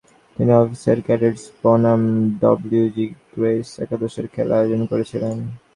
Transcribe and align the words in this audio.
তিনি 0.37 0.51
officer 0.55 0.97
cadets 1.05 1.43
বনাম 1.61 2.01
W. 2.41 2.85
G. 2.95 3.05
Grace 3.33 3.69
একাদশের 3.79 4.25
খেলা 4.33 4.55
আয়োজন 4.57 4.81
করেছিলেন। 4.85 5.35